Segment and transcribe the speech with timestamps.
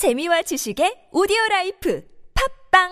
[0.00, 2.02] 재미와 지식의 오디오 라이프
[2.72, 2.88] 팝빵!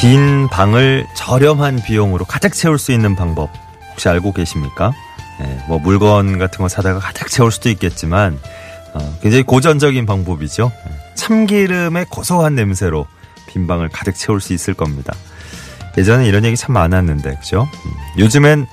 [0.00, 3.48] 빈 방을 저렴한 비용으로 가득 채울 수 있는 방법
[4.00, 4.94] 혹시 알고 계십니까?
[5.38, 8.38] 네, 뭐 물건 같은 거 사다가 가득 채울 수도 있겠지만
[8.94, 10.72] 어, 굉장히 고전적인 방법이죠.
[10.86, 13.06] 네, 참기름의 고소한 냄새로
[13.46, 15.12] 빈 방을 가득 채울 수 있을 겁니다.
[15.98, 17.68] 예전에 이런 얘기 참 많았는데 그죠?
[17.84, 18.66] 음, 요즘엔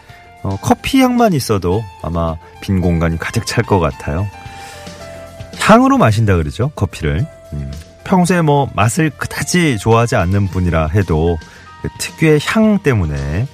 [0.43, 4.25] 어, 커피 향만 있어도 아마 빈 공간이 가득 찰 것 같아요.
[5.59, 7.27] 향으로 마신다 그러죠 커피를.
[7.51, 7.73] 음,
[8.05, 11.37] 평소에 뭐 맛을 그다지 좋아하지 않는 분이라 해도
[11.81, 13.45] 그 특유의 향 때문에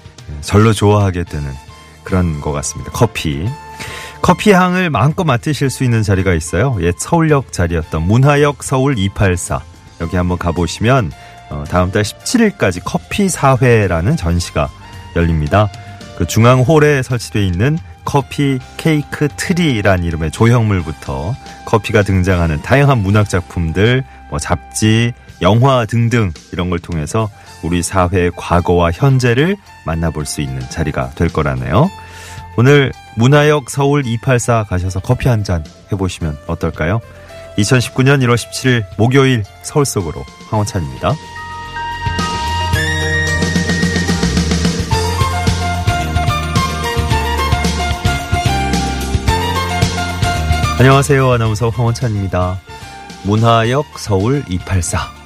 [0.41, 1.51] 절로 좋아하게 되는
[2.03, 2.91] 그런 것 같습니다.
[2.91, 3.48] 커피.
[4.21, 6.77] 커피 향을 마음껏 맡으실 수 있는 자리가 있어요.
[6.82, 9.62] 옛 서울역 자리였던 문화역 서울 284.
[10.01, 11.12] 여기 한번 가보시면
[11.49, 14.70] 어, 다음 달 17일까지 커피 사회라는 전시가
[15.15, 15.70] 열립니다.
[16.18, 24.04] 그 중앙 홀에 설치되어 있는 커피 케이크 트리란 이름의 조형물부터 커피가 등장하는 다양한 문학 작품들,
[24.29, 27.29] 뭐 잡지, 영화 등등 이런 걸 통해서
[27.63, 31.89] 우리 사회의 과거와 현재를 만나볼 수 있는 자리가 될 거라네요.
[32.57, 36.99] 오늘 문화역 서울 284 가셔서 커피 한 잔 해보시면 어떨까요?
[37.57, 41.13] 2019년 1월 17일 목요일 서울 속으로 황원찬입니다.
[50.79, 51.31] 안녕하세요.
[51.31, 52.59] 아나운서 황원찬입니다.
[53.23, 55.23] 문화역 서울 284.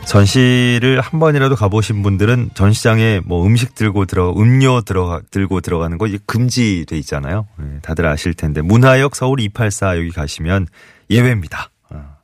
[0.00, 0.06] 네.
[0.06, 6.08] 전시를 한 번이라도 가보신 분들은 전시장에 뭐 음식 들고 들어, 음료 들어 들고 들어가는 거
[6.26, 7.46] 금지돼 있잖아요.
[7.58, 8.60] 네, 다들 아실 텐데.
[8.60, 10.66] 문화역 서울 284 여기 가시면
[11.10, 11.70] 예외입니다.
[11.90, 12.16] 어.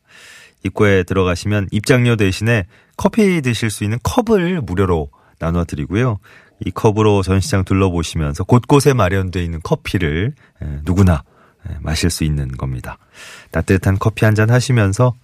[0.64, 6.18] 입구에 들어가시면 입장료 대신에 커피 드실 수 있는 컵을 무료로 나눠 드리고요.
[6.64, 10.32] 이 컵으로 전시장 둘러보시면서 곳곳에 마련되어 있는 커피를
[10.84, 11.22] 누구나
[11.80, 12.96] 마실 수 있는 겁니다.
[13.50, 15.14] 따뜻한 커피 한 잔 하시면서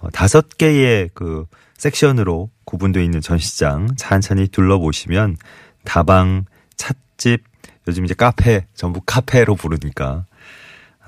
[0.00, 1.46] 어, 다섯 개의 그
[1.82, 5.36] 섹션으로 구분되어 있는 전시장 찬찬히 둘러보시면
[5.84, 6.44] 다방,
[6.76, 7.42] 찻집,
[7.88, 10.24] 요즘 이제 카페, 전부 카페로 부르니까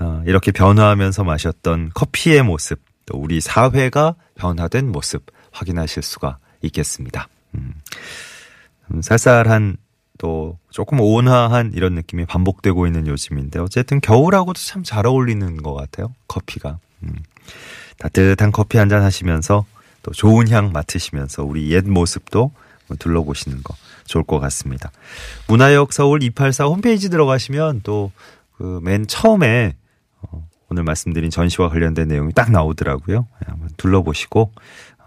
[0.00, 7.28] 어, 이렇게 변화하면서 마셨던 커피의 모습, 또 우리 사회가 변화된 모습 확인하실 수가 있겠습니다.
[7.54, 7.74] 음,
[8.90, 9.76] 음 쌀쌀한
[10.18, 16.12] 또 조금 온화한 이런 느낌이 반복되고 있는 요즘인데 어쨌든 겨울하고도 참 잘 어울리는 것 같아요.
[16.26, 16.78] 커피가.
[17.04, 17.14] 음.
[17.98, 19.66] 따뜻한 커피 한 잔 하시면서
[20.04, 22.52] 또 좋은 향 맡으시면서 우리 옛 모습도
[22.98, 23.74] 둘러보시는 거
[24.06, 24.92] 좋을 것 같습니다.
[25.48, 28.12] 문화역 서울 284 홈페이지 들어가시면 또
[28.56, 29.74] 그 맨 처음에
[30.22, 33.26] 어, 오늘 말씀드린 전시와 관련된 내용이 딱 나오더라고요.
[33.40, 34.52] 네, 한번 둘러보시고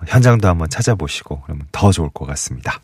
[0.06, 2.82] 현장도 한번 찾아보시고 그러면 더 좋을 것 같습니다.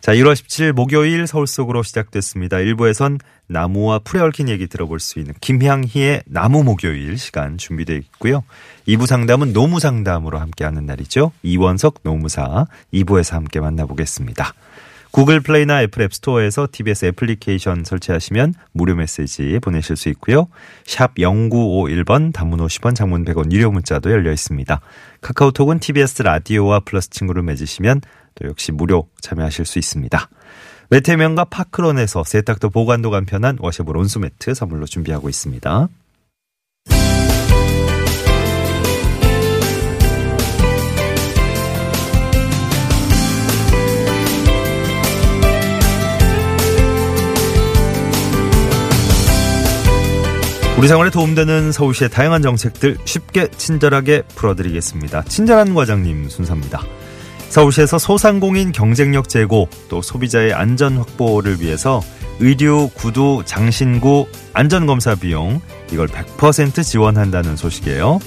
[0.00, 2.58] 자, 1월 17일 목요일 서울 속으로 시작됐습니다.
[2.58, 3.18] 1부에선
[3.48, 8.44] 나무와 풀에 얽힌 얘기 들어볼 수 있는 김향희의 나무 목요일 시간 준비되어 있고요.
[8.86, 11.32] 2부 상담은 노무 상담으로 함께하는 날이죠.
[11.42, 14.52] 이원석 노무사 2부에서 함께 만나보겠습니다.
[15.10, 20.48] Google Play나 Apple App Store에서 TBS 애플리케이션 설치하시면 무료 메시지 보내실 수 있고요.
[20.84, 24.80] 샵 0951번 단문 50원 장문 100원 유료 문자도 열려 있습니다.
[25.22, 28.02] 카카오톡은 TBS 라디오와 플러스 친구를 맺으시면
[28.34, 30.28] 또 역시 무료 참여하실 수 있습니다.
[30.90, 35.88] 매태명과 파크론에서 세탁도 보관도 간편한 워셔블 온수매트 선물로 준비하고 있습니다.
[50.78, 55.22] 우리 생활에 도움되는 서울시의 다양한 정책들 쉽게 친절하게 풀어드리겠습니다.
[55.24, 56.82] 친절한 과장님 순서입니다.
[57.48, 62.02] 서울시에서 소상공인 경쟁력 제고 또 소비자의 안전 확보를 위해서
[62.40, 68.18] 의류, 구두, 장신구, 안전검사 비용 이걸 100% 지원한다는 소식이에요.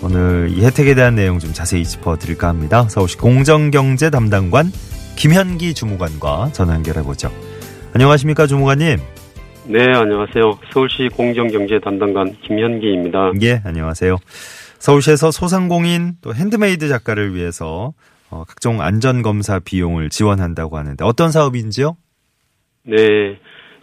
[0.00, 2.86] 오늘 이 혜택에 대한 내용 좀 자세히 짚어드릴까 합니다.
[2.88, 4.72] 서울시 공정경제 담당관
[5.16, 7.30] 김현기 주무관과 전화 연결해보죠.
[7.92, 9.17] 안녕하십니까 주무관님.
[9.70, 10.58] 네, 안녕하세요.
[10.70, 13.32] 서울시 공정경제 담당관 김현기입니다.
[13.42, 14.16] 예, 안녕하세요.
[14.78, 17.92] 서울시에서 소상공인 또 핸드메이드 작가를 위해서
[18.30, 21.98] 어, 각종 안전검사 비용을 지원한다고 하는데 어떤 사업인지요?
[22.84, 22.96] 네.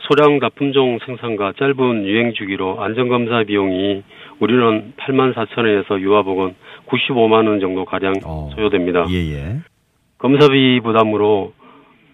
[0.08, 4.04] 소량 다품종 생산과 짧은 유행 주기로 안전검사 비용이
[4.40, 6.56] 의류는 8만 4천 원에서 유아복은
[6.88, 9.06] 95만 원 정도 가량 어, 소요됩니다.
[9.12, 9.60] 예, 예.
[10.18, 11.54] 검사비 부담으로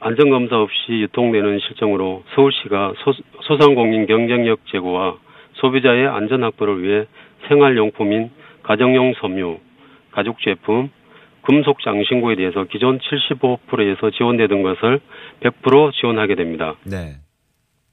[0.02, 3.14] 안전검사 없이 유통되는 실정으로 서울시가 소,
[3.44, 5.18] 소상공인 경쟁력 제고와
[5.54, 7.06] 소비자의 안전 확보를 위해
[7.48, 8.32] 생활용품인
[8.64, 9.60] 가정용 섬유,
[10.12, 10.90] 가죽 제품,
[11.44, 15.00] 금속 장신구에 대해서 기존 75%에서 지원되던 것을
[15.42, 16.76] 100% 지원하게 됩니다.
[16.84, 17.18] 네.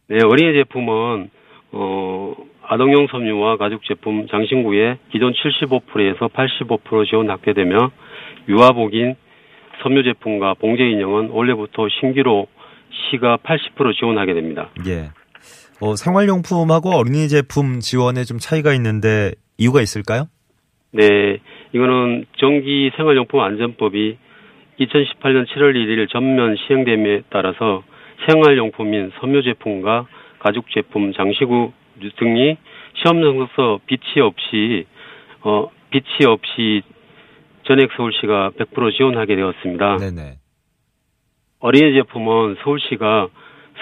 [0.08, 1.30] 네, 어린이 제품은
[1.72, 7.90] 어 아동용 섬유와 가죽 제품 장신구에 기존 75%에서 85% 지원 확대되며
[8.48, 9.16] 유아복인
[9.82, 12.46] 섬유 제품과 봉제 인형은 올해부터 신규로
[13.10, 14.70] 시가 80% 지원하게 됩니다.
[14.86, 15.10] 예.
[15.80, 20.28] 어, 생활용품하고 어린이 제품 지원에 좀 차이가 있는데 이유가 있을까요?
[20.90, 21.38] 네,
[21.72, 24.16] 이거는 전기 생활용품 안전법이
[24.80, 27.82] 2018년 7월 1일 전면 시행됨에 따라서
[28.26, 30.06] 생활용품인 섬유 제품과
[30.38, 31.72] 가죽 제품, 장시구
[32.16, 32.56] 등이
[32.94, 34.86] 시험 성적서 비치 없이
[35.40, 36.82] 어 비치 없이
[37.68, 39.98] 전액 서울시가 100% 지원하게 되었습니다.
[39.98, 40.38] 네네.
[41.60, 43.28] 어린이 제품은 서울시가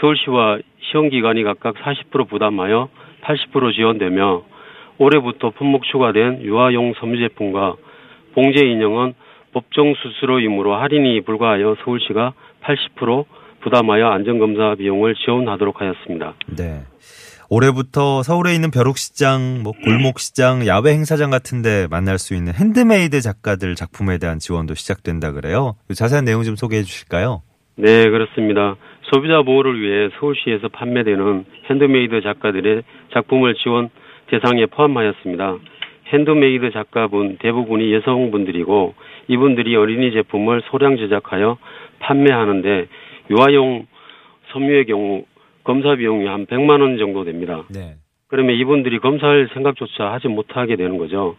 [0.00, 2.88] 서울시와 시험 기관이 각각 40% 부담하여
[3.22, 4.42] 80% 지원되며
[4.98, 7.76] 올해부터 품목 추가된 유아용 섬유 제품과
[8.34, 9.14] 봉제 인형은
[9.52, 13.24] 법정 수수료이므로 할인이 불가하여 서울시가 80%
[13.60, 16.34] 부담하여 안전검사 비용을 지원하도록 하였습니다.
[16.56, 16.80] 네.
[17.48, 24.18] 올해부터 서울에 있는 벼룩시장, 뭐 골목시장, 야외 행사장 같은데 만날 수 있는 핸드메이드 작가들 작품에
[24.18, 25.76] 대한 지원도 시작된다 그래요.
[25.94, 27.42] 자세한 내용 좀 소개해 주실까요?
[27.76, 28.76] 네, 그렇습니다.
[29.02, 32.82] 소비자 보호를 위해 서울시에서 판매되는 핸드메이드 작가들의
[33.12, 33.90] 작품을 지원
[34.28, 35.56] 대상에 포함하였습니다.
[36.12, 38.94] 핸드메이드 작가분 대부분이 여성분들이고
[39.28, 41.58] 이분들이 어린이 제품을 소량 제작하여
[42.00, 42.86] 판매하는데
[43.30, 43.86] 유아용
[44.52, 45.24] 섬유의 경우
[45.66, 47.64] 검사 비용이 한 100만 원 정도 됩니다.
[47.68, 47.96] 네.
[48.28, 51.36] 그러면 이분들이 검사할 생각조차 하지 못하게 되는 거죠.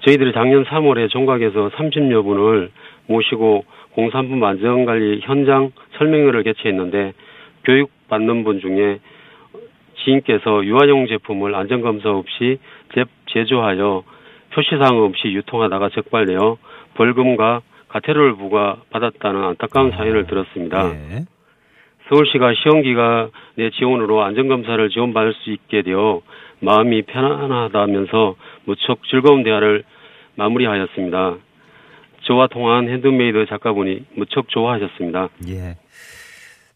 [0.00, 2.70] 저희들이 작년 3월에 종각에서 30여 분을
[3.06, 7.12] 모시고 공산품 안전관리 현장 설명회를 개최했는데
[7.64, 9.00] 교육받는 분 중에
[10.04, 12.58] 지인께서 유아용 제품을 안전검사 없이
[13.32, 14.02] 제조하여
[14.52, 16.58] 표시사항 없이 유통하다가 적발되어
[16.94, 20.92] 벌금과 과태료를 부과받았다는 안타까운 사연을 들었습니다.
[20.92, 21.24] 네.
[22.12, 26.20] 서울시가 시험기관의 지원으로 안전검사를 지원받을 수 있게 되어
[26.60, 28.36] 마음이 편안하다면서
[28.66, 29.82] 무척 즐거운 대화를
[30.36, 31.36] 마무리하였습니다.
[32.24, 35.30] 저와 통화한 핸드메이드 작가분이 무척 좋아하셨습니다.
[35.48, 35.76] 예.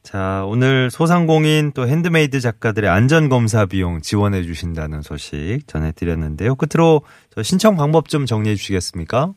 [0.02, 6.54] 자, 오늘 소상공인 또 핸드메이드 작가들의 안전검사 비용 지원해 주신다는 소식 전해드렸는데요.
[6.54, 7.02] 끝으로
[7.42, 9.32] 신청 방법 좀 정리해 주시겠습니까?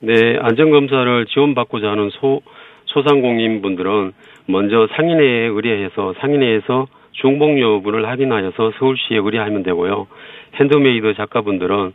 [0.00, 2.40] 네, 안전검사를 지원받고자 하는 소,
[2.86, 4.12] 소상공인 분들은
[4.50, 10.06] 먼저 상인회에 의뢰해서 상인회에서 중복 여부를 확인하여서 서울시에 의뢰하면 되고요.
[10.54, 11.92] 핸드메이드 작가분들은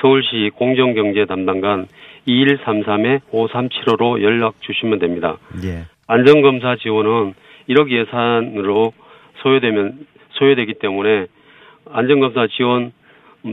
[0.00, 1.86] 서울시 공정경제 담당관
[2.26, 5.38] 2133-5375로 연락 주시면 됩니다.
[5.64, 5.86] 예.
[6.06, 7.34] 안전검사 지원은
[7.68, 8.92] 1억 예산으로
[9.42, 11.26] 소요되면 소요되기 때문에
[11.90, 12.92] 안전검사 지원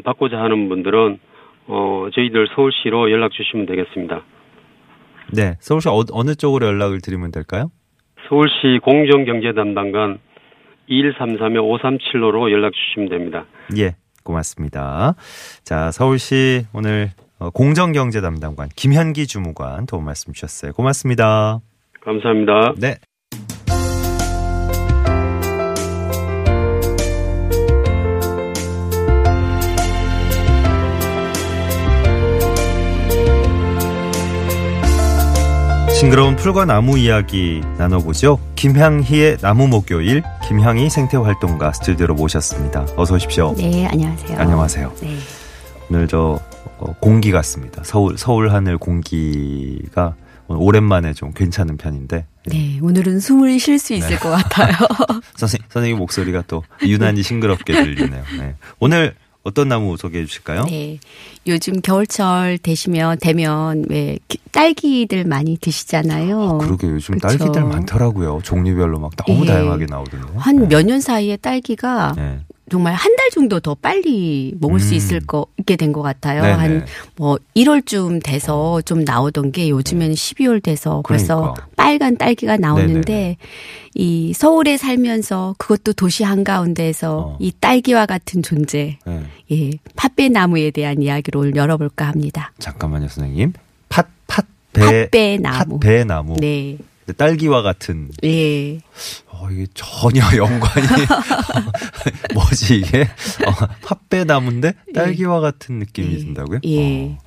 [0.03, 1.19] 받고자 하는 분들은
[1.67, 4.21] 어 저희들 서울시로 연락 주시면 되겠습니다.
[5.33, 7.71] 네, 서울시 어, 어느 쪽으로 연락을 드리면 될까요?
[8.27, 10.19] 서울시 공정경제 담당관
[10.89, 13.45] 2133-5375로 연락 주시면 됩니다.
[13.77, 15.15] 예, 고맙습니다.
[15.63, 20.73] 자, 서울시 오늘 어, 공정경제 담당관 김현기 주무관 도움 말씀 주셨어요.
[20.73, 21.59] 고맙습니다.
[22.01, 22.73] 감사합니다.
[22.77, 22.95] 네.
[36.05, 38.39] 싱그러운 풀과 나무 이야기 나눠보죠.
[38.55, 42.85] 김향희의 나무 목요일, 김향희 생태활동가 스튜디오로 모셨습니다.
[42.95, 43.55] 어서 오십시오.
[43.57, 44.37] 네, 안녕하세요.
[44.37, 44.93] 안녕하세요.
[45.01, 45.17] 네.
[45.89, 46.39] 오늘 저
[46.77, 47.81] 어, 공기 같습니다.
[47.83, 50.13] 서울 서울 하늘 공기가
[50.47, 52.27] 오랜만에 좀 괜찮은 편인데.
[52.45, 54.15] 네, 오늘은 숨을 쉴 수 있을 네.
[54.17, 54.75] 것 같아요.
[55.35, 58.23] 선생 선생님 목소리가 또 유난히 싱그럽게 들리네요.
[58.37, 58.55] 네.
[58.79, 60.65] 오늘 어떤 나무 소개해 주실까요?
[60.65, 60.97] 네.
[61.45, 66.57] 요즘 겨울철 되시면 되면 왜 기- 딸기들 많이 드시잖아요.
[66.57, 67.27] 그러게 요즘 그쵸.
[67.27, 68.39] 딸기들 많더라고요.
[68.43, 69.47] 종류별로 막 너무 예.
[69.49, 70.33] 다양하게 나오던데요.
[70.39, 72.39] 한몇 년 사이에 딸기가 네.
[72.71, 74.97] 정말 한 달 정도 더 빨리 먹을 수 음.
[74.97, 76.41] 있을 거 있게 된 것 같아요.
[76.41, 76.85] 네네.
[77.17, 81.67] 한뭐 1월쯤 돼서 좀 나오던 게 요즘에는 12월 돼서 벌써 그러니까.
[81.75, 83.37] 빨간 딸기가 나오는데 네네네.
[83.95, 87.37] 이 서울에 살면서 그것도 도시 한가운데에서 어.
[87.39, 89.23] 이 딸기와 같은 존재 네.
[89.51, 92.51] 예, 팥배 나무에 대한 이야기를 오늘 열어볼까 합니다.
[92.59, 93.53] 잠깐만요, 선생님.
[93.89, 95.79] 팥, 팥, 배, 팥배 나무.
[95.79, 96.35] 팥배 나무.
[96.39, 96.77] 네.
[97.17, 98.09] 딸기와 같은.
[98.23, 98.79] 예.
[99.37, 100.87] 어, 이게 전혀 연관이.
[102.33, 103.01] 뭐지, 이게?
[103.45, 103.51] 어,
[103.83, 106.17] 팥배 나무인데 딸기와 같은 느낌이 예.
[106.19, 106.59] 든다고요?
[106.65, 107.17] 예.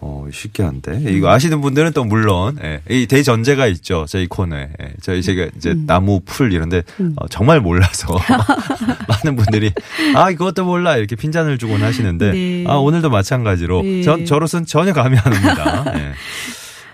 [0.00, 1.04] 어, 어, 신기한데.
[1.08, 4.04] 이거 아시는 분들은 또 물론, 예, 이 대전제가 있죠.
[4.08, 4.68] 저희 코너에.
[4.82, 6.82] 예, 저희 제가 이제 나무, 풀 이런데
[7.16, 8.14] 어, 정말 몰라서
[9.08, 9.72] 많은 분들이
[10.14, 10.96] 아, 이것도 몰라.
[10.96, 12.64] 이렇게 핀잔을 주곤 하시는데 네.
[12.68, 14.02] 아, 오늘도 마찬가지로 네.
[14.02, 15.92] 전, 저로서는 전혀 감이 안 옵니다.
[15.96, 16.12] 예.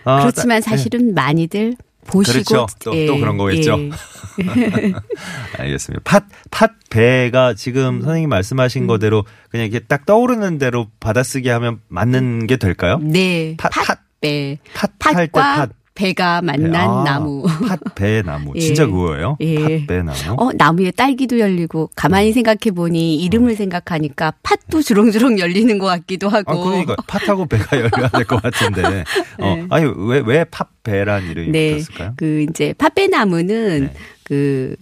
[0.05, 1.75] 아, 그렇지만 따- 사실은 많이들
[2.07, 2.67] 보시고 그렇죠.
[2.85, 3.79] 또- 또 그런 거겠죠.
[3.81, 3.91] 예.
[5.59, 6.03] 알겠습니다.
[6.05, 8.03] 팥, 팥 배가 지금 음.
[8.03, 12.99] 선생님 말씀하신 거대로 그냥 이렇게 딱 떠오르는 대로 받아쓰기 하면 맞는 게 될까요?
[13.03, 13.57] 네.
[13.59, 13.87] 팥, 팥,
[14.21, 14.59] 팥배.
[14.75, 15.71] 팥할때 팥과 팥.
[16.03, 17.45] 배가 만난 아, 나무.
[17.95, 18.53] 팥배 나무.
[18.57, 18.61] 예.
[18.61, 19.37] 진짜 그거예요?
[19.41, 19.87] 예.
[19.87, 20.37] 팥배 나무.
[20.37, 26.51] 어, 나무에 딸기도 열리고 가만히 생각해 보니 이름을 생각하니까 팥도 주렁주렁 열리는 것 같기도 하고.
[26.53, 29.05] 아, 그러니까 팥하고 배가 열려야 될 것 같은데.
[29.39, 29.67] 어, 네.
[29.71, 31.73] 아니, 왜, 왜 팥배란 이름이 네.
[31.77, 32.15] 붙었을까요?
[32.17, 33.93] 그 이제 팥배 나무는 네.
[34.25, 34.75] 그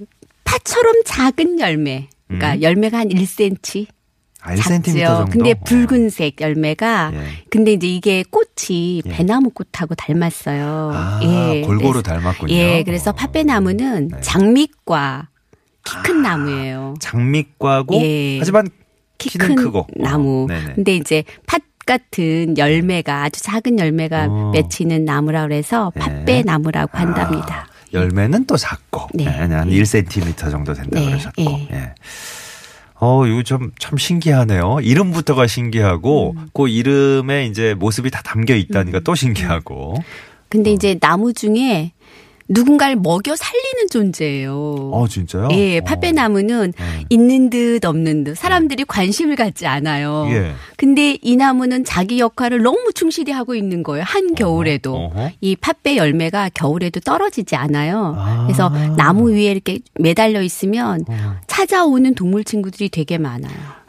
[0.44, 2.08] 팥처럼 작은 열매.
[2.28, 2.62] 그러니까 음.
[2.62, 3.86] 열매가 한 1cm.
[4.42, 5.06] 아, 1cm 작지요.
[5.06, 5.30] 정도?
[5.32, 5.54] 근데 어.
[5.64, 7.18] 붉은색 열매가 예.
[7.50, 9.11] 근데 이제 이게 꽃이 예.
[9.11, 10.90] 배나무 꽃하고 닮았어요.
[10.94, 11.61] 아, 예.
[11.62, 12.52] 골고루 그래서- 닮았군요.
[12.54, 13.14] 예, 그래서 어.
[13.14, 14.20] 팥배나무는 네.
[14.20, 15.28] 장미과
[15.85, 16.94] 키큰 아, 나무예요.
[17.00, 18.38] 장미과고, 예.
[18.38, 18.68] 하지만
[19.18, 19.78] 키 키는 큰 크고.
[19.80, 20.47] 어, 나무.
[20.49, 20.75] 네네.
[20.75, 24.50] 근데 이제 팥 같은 열매가 아주 작은 열매가 어.
[24.52, 26.00] 맺히는 나무라 그래서 네.
[26.00, 27.66] 팥배나무라고 한답니다.
[27.68, 29.25] 아, 열매는 또 작고 네.
[29.25, 29.82] 네, 한 예.
[29.82, 31.42] 1cm 정도 된다 네, 그러셨고.
[31.73, 31.92] 예.
[33.02, 33.07] 예.
[33.07, 34.78] 어, 이거 좀, 참 신기하네요.
[34.83, 36.49] 이름부터가 신기하고, 음.
[36.52, 39.97] 그 이름에 이제 모습이 다 담겨 있다니까 또 신기하고.
[40.49, 41.92] 근데 이제 나무 중에
[42.50, 44.90] 누군가를 먹여 살리는 존재예요.
[44.92, 45.49] 어, 진짜요?
[45.52, 45.85] 예, 어.
[45.85, 47.04] 팥배나무는 네.
[47.09, 50.26] 있는 듯 없는 듯 사람들이 관심을 갖지 않아요.
[50.30, 50.52] 예.
[50.76, 54.04] 근데 이 나무는 자기 역할을 너무 충실히 하고 있는 거예요.
[54.04, 54.95] 한 겨울에도.
[54.97, 55.30] 어허.
[55.40, 58.14] 이 팥배 열매가 겨울에도 떨어지지 않아요.
[58.19, 58.45] 아.
[58.47, 61.37] 그래서 나무 위에 이렇게 매달려 있으면 어.
[61.47, 63.80] 찾아오는 동물 친구들이 되게 많아요.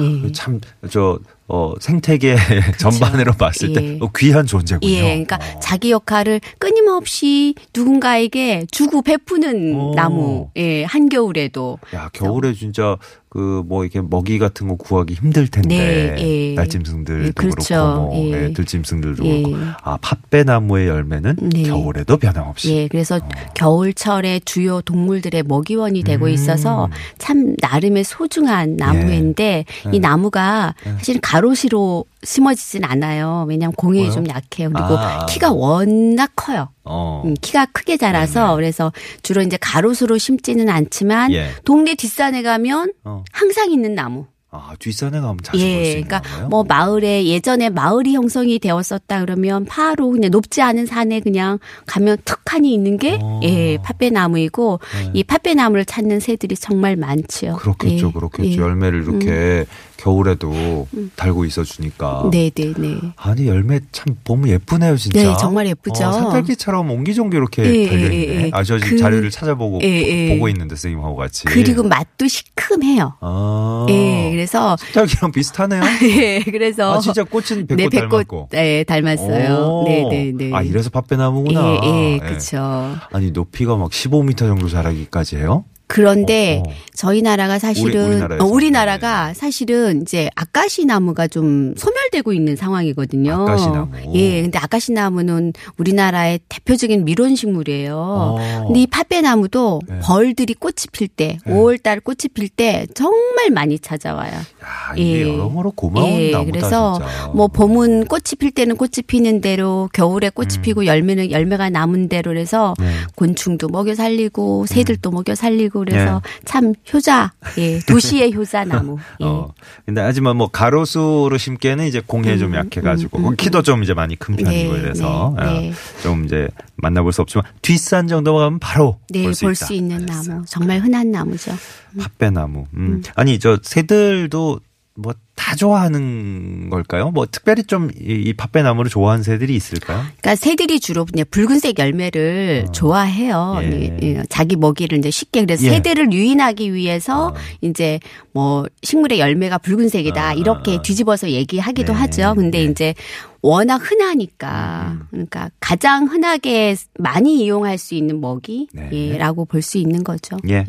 [0.00, 0.32] 예.
[0.32, 2.36] 참, 저, 어, 생태계
[2.78, 3.98] 전반으로 봤을 때 예.
[4.00, 4.90] 어, 귀한 존재군요.
[4.90, 5.60] 예, 그러니까 어.
[5.60, 9.94] 자기 역할을 끊임없이 누군가에게 주고 베푸는 오.
[9.94, 10.50] 나무.
[10.56, 11.78] 예, 한겨울에도.
[11.94, 12.96] 야, 겨울에 진짜
[13.36, 16.54] 그 뭐 이렇게 먹이 같은 거 구하기 힘들 텐데 네, 예.
[16.54, 17.74] 날짐승들도 예, 그렇죠.
[17.74, 18.44] 그렇고 뭐 예.
[18.44, 19.42] 예, 들짐승들도 예.
[19.42, 21.62] 그렇고 아 팥배나무의 열매는 네.
[21.64, 23.20] 겨울에도 변함없이 예, 그래서
[23.54, 26.30] 겨울철에 주요 동물들의 먹이원이 되고 음.
[26.30, 26.88] 있어서
[27.18, 29.90] 참 나름의 소중한 나무인데 예.
[29.92, 33.46] 이 나무가 사실 가로시로 심어지진 않아요.
[33.48, 34.10] 왜냐하면 공해에?
[34.10, 34.70] 좀 약해요.
[34.72, 35.26] 그리고 아.
[35.26, 36.68] 키가 워낙 커요.
[36.86, 37.22] 어.
[37.24, 38.56] 음, 키가 크게 자라서 네 네.
[38.56, 41.50] 그래서 주로 이제 가로수로 심지는 않지만 예.
[41.64, 43.24] 동네 뒷산에 가면 어.
[43.32, 44.26] 항상 있는 나무.
[44.48, 46.48] 아 뒷산에 가면 자주 볼수 예, 있는 그러니까 거예요?
[46.48, 52.72] 뭐 마을에 예전에 마을이 형성이 되었었다 그러면 바로 그냥 높지 않은 산에 그냥 가면 턱하니
[52.72, 53.40] 있는 게 어.
[53.42, 55.10] 예, 팥배나무이고 네.
[55.14, 57.56] 이 팥배나무를 찾는 새들이 정말 많지요.
[57.56, 58.48] 그렇겠죠, 예, 그렇겠죠.
[58.48, 58.56] 예.
[58.56, 59.66] 열매를 이렇게
[60.06, 60.86] 겨울에도
[61.16, 62.28] 달고 있어 주니까.
[62.30, 62.96] 네, 네, 네.
[63.16, 65.20] 아니 열매 참 보면 예쁘네요, 진짜.
[65.20, 66.06] 네, 정말 예쁘죠.
[66.06, 68.44] 어, 산딸기처럼 옹기종기 이렇게 예, 달려 예, 있네.
[68.46, 68.50] 예.
[68.52, 70.34] 아, 저 지금 그- 자료를 찾아보고 예, 예.
[70.34, 71.44] 보고 있는데 선생님하고 같이.
[71.46, 73.14] 그리고 맛도 시큼해요.
[73.20, 73.86] 아.
[73.90, 75.82] 예, 그래서 딸기랑 비슷하네요.
[76.16, 78.48] 예, 그래서 아, 진짜 꽃은 백꽃 네, 백꽃 닮았고.
[78.52, 79.54] 네, 닮았어요.
[79.56, 79.84] 오.
[79.88, 80.50] 네, 네, 네.
[80.54, 81.80] 아, 이래서 팥배나무구나.
[81.82, 82.18] 예, 예, 예.
[82.18, 82.94] 그렇죠.
[83.12, 85.64] 아니, 높이가 막 15m 정도 자라기까지 해요?
[85.88, 86.72] 그런데 어, 어.
[86.94, 88.40] 저희 나라가 사실은 우리-.
[88.40, 93.32] 어, 우리나라가 사실은 이제 아까시 나무가 좀 소멸되고 있는 상황이거든요.
[93.32, 93.90] 아까시나무.
[94.14, 97.96] 예, 근데 아까시 나무는 우리나라의 대표적인 밀원 식물이에요.
[97.96, 98.64] 어.
[98.66, 99.98] 근데 이 팥배나무도 네.
[100.02, 101.52] 벌들이 꽃이 필 때, 네.
[101.52, 104.32] 5월 달 꽃이 필 때 정말 많이 찾아와요.
[104.32, 105.32] 야, 이게 예.
[105.32, 107.28] 여러모로 고마운 예, 나무다, 그래서 진짜.
[107.34, 110.62] 뭐 봄은 꽃이 필 때는 꽃이 피는 대로 겨울에 꽃이 음.
[110.62, 112.86] 피고 열매는 열매가 남은 대로 그래서 네.
[113.14, 116.40] 곤충도 먹여 살리고 새들도 먹여 살리고 그래서 예.
[116.44, 119.24] 참 효자 예 도시의 효자 나무 예.
[119.26, 119.52] 어.
[119.84, 123.94] 근데 하지만 뭐 가로수로 심기에는 이제 공해 좀 음, 약해가지고 음, 음, 키도 좀 이제
[123.94, 125.70] 많이 큰 편이고 네, 이래서 네, 네.
[125.70, 130.06] 어, 좀 이제 만나볼 수 없지만 뒷산 정도 가면 바로 네, 볼수 볼 있는.
[130.06, 131.52] 나무 정말 흔한 나무죠.
[131.98, 132.66] 팥배나무.
[132.74, 133.02] 음.
[133.14, 134.60] 아니 저 새들도
[134.96, 135.14] 뭐
[135.46, 137.12] 다 좋아하는 걸까요?
[137.12, 139.98] 뭐 특별히 좀 이 팥배나무를 좋아하는 새들이 있을까요?
[139.98, 143.58] 그러니까 새들이 주로 그냥 붉은색 열매를 좋아해요.
[143.62, 143.70] 예.
[143.70, 145.70] 예, 예, 자기 먹이를 이제 쉽게 그래서 예.
[145.70, 147.34] 새들을 유인하기 위해서 어.
[147.60, 148.00] 이제
[148.32, 150.82] 뭐 식물의 열매가 붉은색이다 아, 이렇게 아.
[150.82, 152.34] 뒤집어서 얘기하기도 네, 하죠.
[152.34, 152.64] 근데 네.
[152.64, 152.94] 이제
[153.40, 158.20] 워낙 흔하니까 음, 그러니까 가장 흔하게 많이 이용할 수 있는 네.
[158.20, 160.36] 먹이라고 볼수 있는 거죠.
[160.48, 160.64] 예.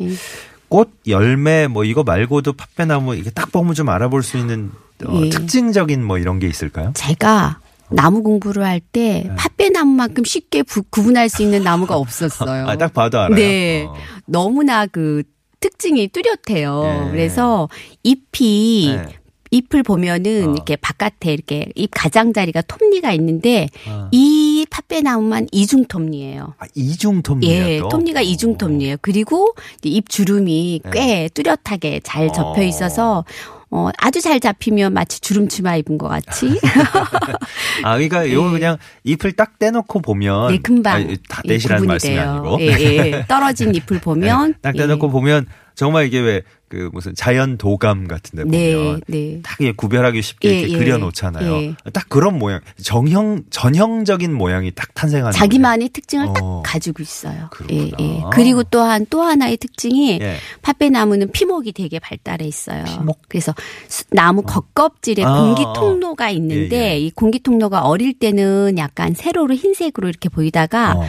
[0.68, 4.70] 꽃, 열매 뭐 이거 말고도 팥배나무 이게 딱 보면 좀 알아볼 수 있는
[5.06, 5.30] 어, 예.
[5.30, 6.92] 특징적인 뭐 이런 게 있을까요?
[6.94, 7.60] 제가
[7.90, 9.34] 나무 공부를 할때 네.
[9.36, 12.66] 팥배나무만큼 쉽게 부- 구분할 수 있는 나무가 없었어요.
[12.68, 13.34] 아, 딱 봐도 알아요.
[13.36, 13.84] 네.
[13.88, 13.94] 어.
[14.26, 15.22] 너무나 그
[15.60, 17.06] 특징이 뚜렷해요.
[17.06, 17.10] 예.
[17.10, 17.68] 그래서
[18.02, 19.06] 잎이 네.
[19.50, 20.52] 잎을 보면은 어.
[20.52, 24.08] 이렇게 바깥에 이렇게 잎 가장자리가 톱니가 있는데 아.
[24.12, 26.54] 이 팥배나무만 이중 톱니예요.
[26.58, 27.88] 아, 이중 톱니야 예, 또?
[27.88, 28.96] 톱니가 이중 톱니예요.
[29.00, 30.90] 그리고 잎 주름이 네.
[30.92, 32.64] 꽤 뚜렷하게 잘 접혀 어.
[32.64, 33.24] 있어서
[33.70, 36.58] 어, 아주 잘 잡히면 마치 주름 치마 입은 것 같이.
[37.84, 42.14] 아, 그러니까 이거 그냥 잎을 딱 떼놓고 보면 네, 금방 아니, 다 예, 떼시라는 말씀이
[42.14, 42.30] 돼요.
[42.30, 43.24] 아니고 예, 예.
[43.28, 44.80] 떨어진 잎을 보면 딱 예.
[44.80, 45.46] 떼놓고 보면
[45.78, 49.40] 정말 이게 왜 그 무슨 자연 도감 같은데 네, 보면 네.
[49.42, 50.78] 딱 이게 구별하기 쉽게 예, 이렇게 예.
[50.78, 51.56] 그려놓잖아요.
[51.62, 51.74] 예.
[51.92, 56.32] 딱 그런 모양, 정형 전형적인 모양이 딱 탄생하는 자기만의 특징을 어.
[56.34, 57.48] 딱 가지고 있어요.
[57.50, 57.80] 그렇구나.
[57.82, 58.22] 예, 예.
[58.32, 60.36] 그리고 또한 또 하나의 특징이 예.
[60.62, 62.84] 팥배나무는 피목이 되게 발달해 있어요.
[62.84, 63.20] 피목?
[63.28, 63.54] 그래서
[63.88, 65.72] 수- 나무 겉껍질에 아, 공기 어.
[65.72, 66.98] 통로가 있는데 예, 예.
[66.98, 71.04] 이 공기 통로가 어릴 때는 약간 세로로 흰색으로 이렇게 보이다가 어.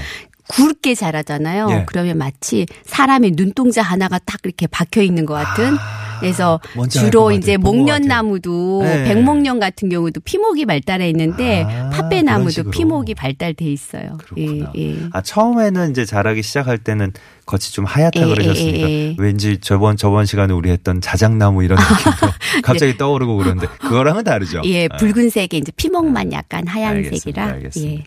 [0.50, 1.68] 굵게 자라잖아요.
[1.70, 1.84] 예.
[1.86, 5.76] 그러면 마치 사람의 눈동자 하나가 딱 이렇게 박혀 있는 것 같은.
[5.76, 8.82] 아, 그래서 주로 것 이제 목련나무도.
[8.84, 9.04] 네.
[9.06, 12.72] 백목련 같은 경우도 피목이 발달해 있는데 아, 팥배나무도.
[12.72, 14.18] 피목이 발달돼 있어요.
[14.18, 14.72] 그렇구나.
[14.76, 14.98] 예, 예.
[15.14, 17.14] 아 처음에는 이제 자라기 시작할 때는
[17.46, 19.16] 겉이 좀 하얗다 예, 그러셨으니까 예, 예.
[19.18, 24.62] 왠지 저번 저번 시간에 우리 했던 자작나무 이런 느낌도 갑자기 떠오르고 그러는데 그거랑은 다르죠.
[24.66, 24.98] 예, 아.
[24.98, 27.44] 붉은색에 이제 피목만 약간 하얀색이라.
[27.44, 27.46] 알겠습니다.
[27.46, 28.04] 알겠습니다.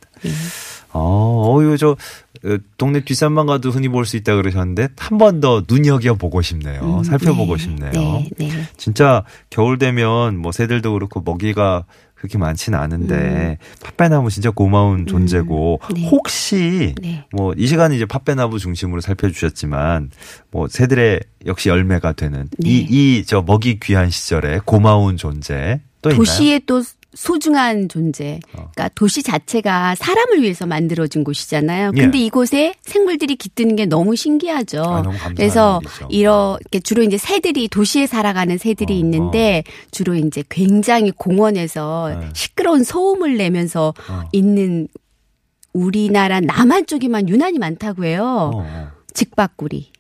[0.95, 1.01] 예, 예.
[1.01, 1.91] 어, 어유 저
[2.45, 6.99] 어, 동네 뒷산만 가도 흔히 볼 수 있다 그러셨는데 한 번 더 눈여겨 보고 싶네요.
[6.99, 7.91] 음, 살펴보고 네, 싶네요.
[7.93, 8.51] 네, 네.
[8.77, 11.85] 진짜 겨울 되면 뭐 새들도 그렇고 먹이가
[12.15, 15.95] 그렇게 많지는 않은데 팥배나무 진짜 고마운 존재고 음.
[15.95, 16.09] 네.
[16.09, 17.25] 혹시 네.
[17.33, 20.11] 뭐이 시간은 이제 팥배나무 중심으로 살펴주셨지만
[20.53, 22.69] 뭐 새들의 역시 열매가 되는 네.
[22.71, 26.19] 이이 저 먹이 귀한 시절에 고마운 존재 또 있나요?
[26.19, 26.83] 도시의 또
[27.15, 28.41] 소중한 존재.
[28.55, 28.71] 어.
[28.73, 31.93] 그러니까 도시 자체가 사람을 위해서 만들어진 곳이잖아요.
[31.95, 32.01] 예.
[32.01, 34.83] 근데 이곳에 생물들이 깃드는 게 너무 신기하죠.
[34.83, 36.09] 아, 너무 그래서 일이죠.
[36.11, 42.29] 이렇게 주로 이제 새들이 도시에 살아가는 새들이 어, 있는데 주로 이제 굉장히 공원에서 네.
[42.35, 44.23] 시끄러운 소음을 내면서 어.
[44.33, 44.89] 있는
[45.73, 48.51] 우리나라 남한 쪽에만 유난히 많다고 해요.
[48.55, 48.89] 어, 어.
[49.15, 49.91] 직박구리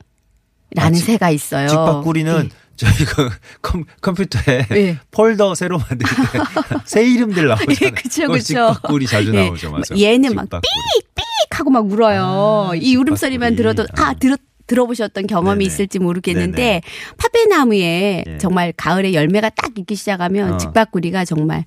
[0.74, 1.68] 라는 아, 직- 새가 있어요.
[1.68, 2.54] 직박구리는 네.
[2.86, 3.30] 저희가
[3.62, 4.98] 컴, 컴퓨터에 네.
[5.10, 6.04] 폴더 새로 만들 때
[6.84, 7.76] 새 이름들 나오잖아요.
[7.82, 8.38] 예, 그쵸, 그쵸.
[8.42, 9.82] 직박구리 자주 예, 나오죠, 맞아요.
[9.96, 10.72] 얘는 막 직박구리.
[11.50, 12.70] 하고 막 울어요.
[12.72, 13.54] 아, 이 울음소리만.
[13.56, 15.66] 들어도 아 들어 들어보셨던 경험이 네네.
[15.66, 16.80] 있을지 모르겠는데 네네.
[17.18, 18.38] 팥배나무에 예.
[18.38, 20.56] 정말 가을에 열매가 딱 익기 시작하면 어.
[20.56, 21.64] 직박구리가 정말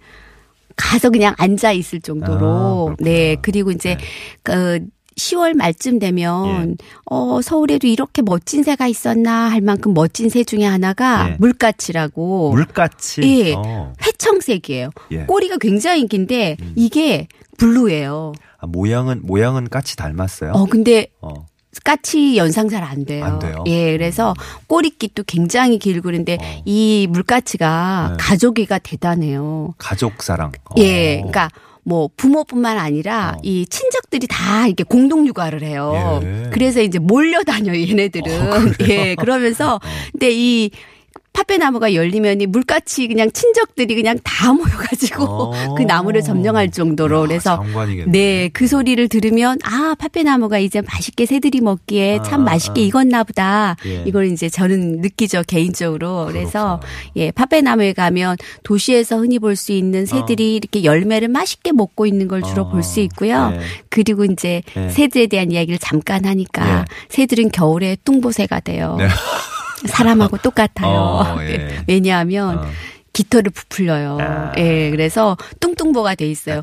[0.75, 2.95] 가서 그냥 앉아 있을 아, 정도로 그렇구나.
[2.99, 4.05] 네 그리고 이제 네.
[4.43, 4.79] 그
[5.17, 6.85] 10월 말쯤 되면 예.
[7.05, 11.35] 어 서울에도 이렇게 멋진 새가 있었나 할 만큼 멋진 새 중에 하나가 예.
[11.39, 13.21] 물가치라고 물같이.
[13.23, 13.53] 예.
[13.53, 13.93] 어.
[14.05, 14.89] 회청색이에요.
[15.11, 15.25] 예.
[15.25, 16.73] 꼬리가 굉장히 긴데 음.
[16.75, 18.33] 이게 블루예요.
[18.59, 20.51] 아, 모양은 모양은 까치 닮았어요.
[20.51, 21.29] 어 근데 어.
[21.83, 23.25] 까치 연상 잘 안 돼요.
[23.25, 23.63] 안 돼요?
[23.67, 24.33] 예, 그래서
[24.67, 26.61] 꼬리깃도 굉장히 길고 그런데 어.
[26.65, 28.17] 이 물까치가 네.
[28.19, 29.73] 가족이가 대단해요.
[29.77, 30.51] 가족 사랑.
[30.77, 31.17] 예, 어.
[31.17, 31.49] 그러니까
[31.85, 33.41] 뭐 부모뿐만 아니라 어.
[33.43, 36.19] 이 친척들이 다 이렇게 공동 육아를 해요.
[36.23, 36.49] 예.
[36.51, 38.41] 그래서 이제 몰려 다녀요, 얘네들은.
[38.41, 38.55] 어?
[38.89, 39.79] 예, 그러면서
[40.11, 40.71] 근데 이
[41.35, 45.75] 팥배나무가 열리면 이 물같이 그냥 친척들이 그냥 다 모여가지고 어.
[45.75, 48.11] 그 나무를 점령할 정도로 야, 그래서 장관이겠네.
[48.11, 52.83] 네, 그 소리를 들으면 아 팥배나무가 이제 맛있게 새들이 먹기에 아, 참 맛있게 아.
[52.85, 53.75] 익었나 보다.
[53.85, 54.03] 예.
[54.07, 56.25] 이걸 이제 저는 느끼죠 개인적으로.
[56.27, 57.11] 그래서 그렇구나.
[57.17, 62.43] 예 팥배나무에 가면 도시에서 흔히 볼 수 있는 새들이 이렇게 열매를 맛있게 먹고 있는 걸
[62.43, 62.69] 주로 어.
[62.69, 63.51] 볼수 있고요.
[63.53, 63.59] 예.
[63.89, 64.89] 그리고 이제 예.
[64.89, 66.85] 새들에 대한 이야기를 잠깐 하니까 예.
[67.09, 68.95] 새들은 겨울에 뚱보새가 돼요.
[68.99, 69.07] 네.
[69.87, 70.95] 사람하고 똑같아요.
[70.95, 71.57] 어, 예.
[71.57, 71.83] 네.
[71.87, 72.65] 왜냐하면 어.
[73.15, 74.17] 깃털을 부풀려요.
[74.19, 74.51] 아.
[74.57, 76.59] 예, 그래서 뚱뚱보가 돼 있어요.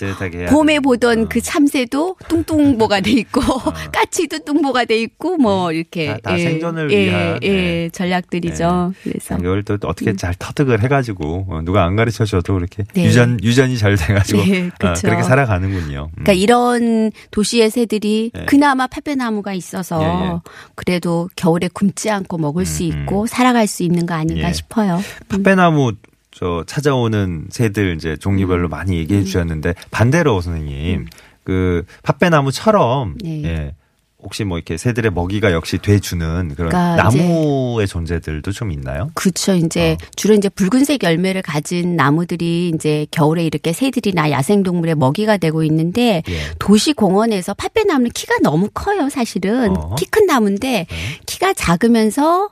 [0.50, 0.80] 봄에.
[0.80, 1.26] 보던 어.
[1.30, 3.40] 그 참새도 뚱뚱보가 돼 있고
[3.92, 7.88] 까치도 뚱보가 돼 있고 뭐 이렇게 다- 다 생존을 예, 위한, 예, 네.
[7.90, 8.92] 전략들이죠.
[9.02, 13.04] 그래서 이걸 또 어떻게 잘 터득을 해가지고 어, 누가 안 가르쳐 줘도 그렇게 네.
[13.04, 14.92] 유전 유전이 잘 돼가지고 네, 어.
[15.00, 16.10] 그렇게 살아가는군요.
[16.10, 16.22] 음.
[16.24, 18.44] 그러니까 이런 도시의 새들이 예.
[18.44, 20.38] 그나마 팥배나무가 있어서 예, 예.
[20.74, 24.52] 그래도 겨울에 굶지 않고 먹을 수 음, 있고 살아갈 수 있는 거 아닌가 예.
[24.52, 25.00] 싶어요.
[25.28, 25.92] 팥배나무
[26.34, 28.16] 저 찾아오는 새들 이제 음.
[28.18, 31.06] 종류별로 많이 얘기해 주셨는데 반대로 선생님
[31.44, 33.44] 그 팥배나무처럼 네.
[33.44, 33.74] 예.
[34.22, 39.10] 혹시 뭐 이렇게 새들의 먹이가 역시 돼주는 그런 그러니까 나무의 존재들도 좀 있나요?
[39.14, 39.54] 그렇죠.
[39.54, 40.06] 이제 어.
[40.14, 46.40] 주로 이제 붉은색 열매를 가진 나무들이 이제 겨울에 이렇게 새들이나 야생동물의 먹이가 되고 있는데 예.
[46.60, 49.76] 도시 공원에서 팥배나무는 키가 너무 커요, 사실은.
[49.76, 49.96] 어.
[49.96, 50.96] 키큰 나무인데 네.
[51.26, 52.50] 키가 작으면서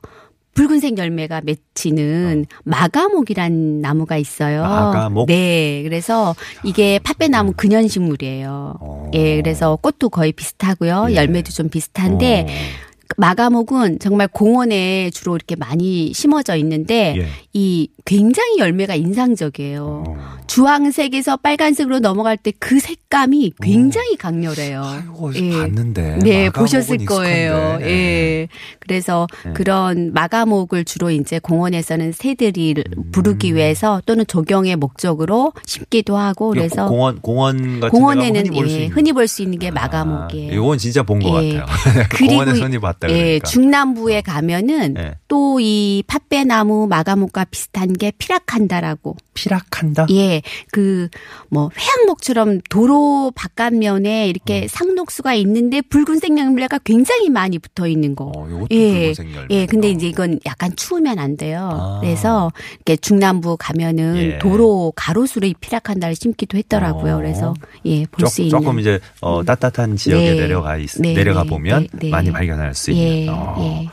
[0.54, 4.62] 붉은색 열매가 맺히는 마가목이란 나무가 있어요.
[4.62, 5.26] 마가목?
[5.28, 5.82] 네.
[5.84, 6.34] 그래서
[6.64, 8.74] 이게 팥배나무 근현식물이에요.
[8.80, 9.10] 어.
[9.14, 11.06] 예, 그래서 꽃도 거의 비슷하고요.
[11.10, 11.14] 예.
[11.14, 12.89] 열매도 좀 비슷한데 어.
[13.16, 17.26] 마가목은 정말 공원에 주로 이렇게 많이 심어져 있는데 예.
[17.52, 20.04] 이 굉장히 열매가 인상적이에요.
[20.06, 20.16] 어.
[20.46, 24.82] 주황색에서 빨간색으로 넘어갈 때 그 색감이 굉장히 강렬해요.
[24.84, 25.50] 아이고 예.
[25.50, 26.18] 봤는데.
[26.22, 26.98] 네, 보셨을.
[27.06, 27.78] 거예요.
[27.80, 27.86] 예.
[27.86, 28.48] 예.
[28.80, 29.52] 그래서 네.
[29.54, 33.10] 그런 마가목을 주로 이제 공원에서는 새들이 음.
[33.10, 38.80] 부르기 위해서 또는 조경의 목적으로 심기도 하고 그래서 공원 공원 같은 공원에는 흔히 볼수 예,
[38.82, 38.96] 있는.
[38.96, 40.52] 흔히 볼수 있는 게 아, 마가목이에요.
[40.52, 41.54] 이건 진짜 본것 예.
[41.58, 42.06] 같아요.
[42.10, 43.48] 그리고 공원에서 흔히 봤다 예, 그러니까.
[43.48, 45.19] 중남부에 가면은 예.
[45.30, 49.16] 또 이 팥배나무 마가목과 비슷한 게 피라칸다라고.
[49.34, 50.06] 피락한다.
[50.10, 51.08] 예, 그
[51.48, 58.32] 뭐 회양목처럼 도로 바깥면에 이렇게 상록수가 있는데 붉은색 열매가 굉장히 많이 붙어 있는 거.
[58.36, 59.46] 어, 이것도 예, 붉은색 열매.
[59.50, 61.68] 예, 근데 이제 이건 약간 추우면 안 돼요.
[61.72, 61.98] 아.
[62.00, 64.38] 그래서 이렇게 중남부 가면은 예.
[64.38, 67.14] 도로 가로수로 이 피라칸다를 심기도 했더라고요.
[67.14, 67.16] 어.
[67.16, 68.50] 그래서 예, 볼수 조, 있는.
[68.60, 70.40] 조금 이제 어, 따뜻한 지역에 네.
[70.40, 72.10] 내려가 있, 네, 내려가 네, 보면 네, 네.
[72.10, 73.34] 많이 발견할 수 예, 있는.
[73.34, 73.88] 어, 예.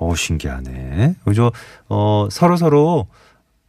[0.00, 1.16] 어, 신기하네.
[1.24, 1.52] 그죠?
[1.88, 3.06] 어, 서로 서로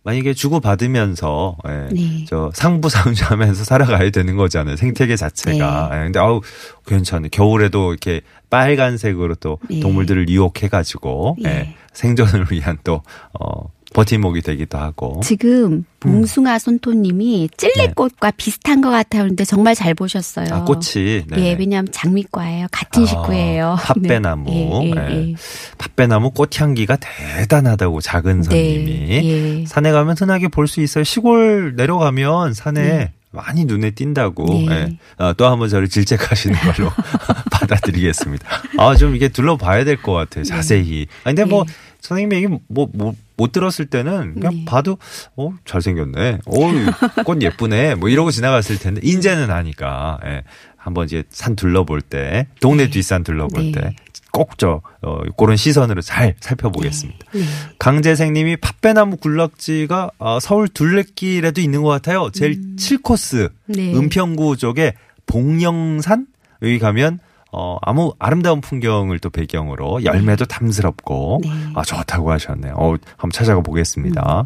[0.04, 2.26] 만약에 주고 받으면서 예, 네.
[2.28, 4.76] 저 상부상조 하면서 살아가야 되는 거잖아요.
[4.78, 5.90] 생태계 자체가.
[5.92, 5.98] 네.
[5.98, 6.42] 예, 근데 아우
[6.88, 7.30] 괜찮네.
[7.30, 9.80] 겨울에도 이렇게 빨간색으로 또 네.
[9.80, 11.50] 동물들을 유혹해 가지고 예.
[11.50, 13.04] 예, 생존을 위한 또
[13.40, 15.20] 어, 버팀목이 되기도 하고.
[15.24, 19.24] 지금 봉숭아 손토님이 찔레꽃과 비슷한 것 같아요.
[19.24, 20.48] 그런데 정말 잘 보셨어요.
[20.50, 21.26] 아, 꽃이.
[21.28, 21.38] 네.
[21.38, 22.68] 예, 왜냐하면 장미과예요.
[22.72, 23.78] 같은 아, 식구예요.
[23.84, 24.50] 팥배나무.
[24.50, 24.70] 네.
[24.72, 25.30] 예, 예, 예.
[25.32, 25.36] 예.
[25.78, 28.86] 팥배나무 꽃향기가 대단하다고 작은 선님이.
[29.10, 29.24] 네,
[29.62, 29.66] 예.
[29.66, 31.04] 산에 가면 흔하게 볼 수 있어요.
[31.04, 33.12] 시골 내려가면 산에 네.
[33.32, 34.46] 많이 눈에 띈다고.
[34.46, 34.68] 네.
[34.72, 34.98] 예.
[35.18, 36.90] 아, 또 한번 저를 질책하시는 걸로
[37.52, 38.48] 받아들이겠습니다.
[38.78, 40.44] 아, 좀 이게 둘러봐야 될 것 같아요.
[40.46, 41.08] 자세히.
[41.24, 41.74] 아, 근데 뭐 네.
[42.02, 44.66] 선생님이 얘기 뭐, 뭐, 못 들었을 때는 그냥 네.
[44.66, 45.00] 봐도
[45.36, 46.40] 어 잘생겼네.
[46.46, 47.96] 어꽃 예쁘네.
[47.96, 50.20] 뭐 이러고 지나갔을 텐데 인제는 아니까.
[50.26, 50.44] 예.
[50.78, 53.94] 한번 이제 산 둘러볼 때 동네 뒷산 둘러볼 네.
[54.34, 57.20] 때꼭저 어, 그런 시선으로 잘 살펴보겠습니다.
[57.34, 57.42] 네.
[57.78, 62.32] 강재생님이 팥배나무 군락지가 어, 서울 둘레길에도 있는 것 같아요.
[62.34, 62.76] 제일 음.
[62.80, 63.94] 7코스 네.
[63.94, 64.94] 은평구 쪽에
[65.28, 66.26] 봉영산
[66.64, 67.20] 여기 가면
[67.52, 71.50] 어 아무 아름다운 풍경을 또 배경으로 열매도 탐스럽고 네.
[71.76, 72.76] 아 좋다고 하셨네요.
[72.78, 74.42] 어 한번 찾아가 보겠습니다.
[74.42, 74.46] 음.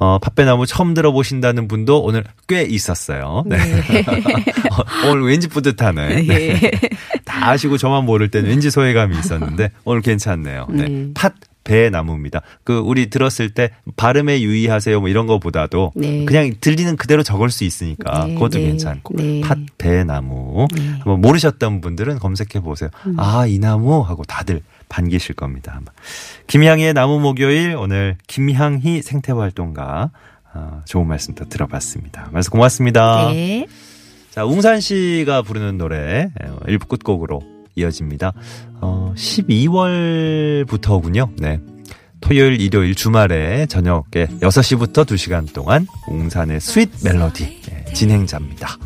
[0.00, 3.42] 어 팥배나무 처음 들어보신다는 분도 오늘 꽤 있었어요.
[3.46, 3.56] 네.
[4.70, 6.22] 어, 오늘 왠지 뿌듯하네.
[6.22, 6.28] 네.
[6.62, 6.70] 예.
[7.24, 10.66] 다 아시고 저만 모를 때는 왠지 소외감이 있었는데 오늘 괜찮네요.
[10.70, 10.84] 네.
[10.84, 11.08] 네.
[11.14, 11.34] 팥
[11.68, 12.40] 배나무입니다.
[12.64, 16.24] 그 우리 들었을 때 발음에 유의하세요 뭐 이런 거보다도 네.
[16.24, 19.40] 그냥 들리는 그대로 적을 수 있으니까 네, 그것도 네, 괜찮고 네.
[19.42, 20.88] 팥 배나무 네.
[20.88, 22.88] 한번 모르셨던 분들은 검색해 보세요.
[23.06, 23.14] 음.
[23.18, 25.74] 아이 나무 하고 다들 반기실 겁니다.
[25.76, 25.84] 아마.
[26.46, 30.10] 김향희의 나무 목요일 오늘 김향희 생태활동가
[30.54, 32.30] 아, 좋은 말씀 또 들어봤습니다.
[32.32, 33.30] 말씀 고맙습니다.
[33.30, 33.66] 네.
[34.30, 38.32] 자, 웅산 씨가 부르는 노래 어, 1부 끝곡으로 이어집니다.
[38.80, 41.30] 어, 12월부터군요.
[41.38, 41.60] 네.
[42.20, 48.76] 토요일, 일요일, 주말에 저녁에 6시부터 2시간 동안 웅산의 Sweet Melody 예, 진행자입니다.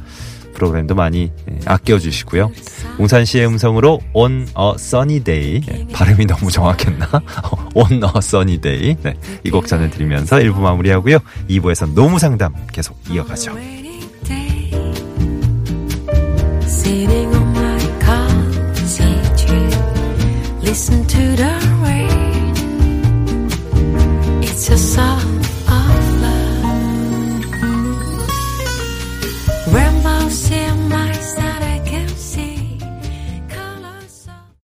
[0.55, 2.53] 프로그램도 많이 예, 아껴주시고요.
[2.99, 7.09] 웅산 씨의 음성으로 On a Sunny Day 예, 발음이 너무 정확했나?
[7.75, 11.19] On a Sunny Day 네, 이곡 전해드리면서 1부 마무리하고요.
[11.49, 13.57] 2부에서 노무상담 계속 이어가죠.
[20.73, 21.53] Listen to the
[21.85, 22.55] rain.
[24.43, 25.22] It's a soft